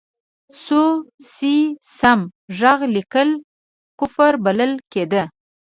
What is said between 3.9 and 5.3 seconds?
کفر بلل کېده.